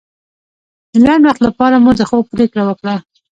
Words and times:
د 0.91 0.93
لنډ 1.05 1.23
وخت 1.27 1.41
لپاره 1.47 1.75
مو 1.83 1.91
د 1.99 2.01
خوب 2.09 2.23
پرېکړه 2.33 2.63
وکړه. 2.65 2.95